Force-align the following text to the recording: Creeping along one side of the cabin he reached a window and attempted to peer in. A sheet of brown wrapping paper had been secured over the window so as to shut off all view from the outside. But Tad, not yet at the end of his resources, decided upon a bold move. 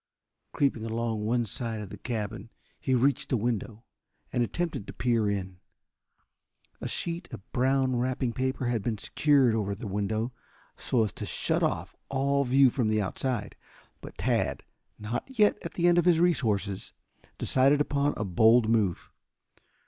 Creeping 0.51 0.83
along 0.83 1.27
one 1.27 1.45
side 1.45 1.79
of 1.79 1.91
the 1.91 1.97
cabin 1.99 2.49
he 2.79 2.95
reached 2.95 3.31
a 3.31 3.37
window 3.37 3.83
and 4.33 4.41
attempted 4.41 4.87
to 4.87 4.93
peer 4.93 5.29
in. 5.29 5.59
A 6.81 6.87
sheet 6.87 7.31
of 7.31 7.51
brown 7.51 7.95
wrapping 7.95 8.33
paper 8.33 8.65
had 8.65 8.81
been 8.81 8.97
secured 8.97 9.53
over 9.53 9.75
the 9.75 9.85
window 9.85 10.33
so 10.75 11.03
as 11.03 11.13
to 11.13 11.25
shut 11.27 11.61
off 11.61 11.95
all 12.09 12.43
view 12.43 12.71
from 12.71 12.87
the 12.87 12.99
outside. 12.99 13.55
But 14.01 14.17
Tad, 14.17 14.63
not 14.97 15.37
yet 15.37 15.59
at 15.61 15.75
the 15.75 15.87
end 15.87 15.99
of 15.99 16.05
his 16.05 16.19
resources, 16.19 16.93
decided 17.37 17.79
upon 17.79 18.15
a 18.17 18.25
bold 18.25 18.67
move. 18.67 19.11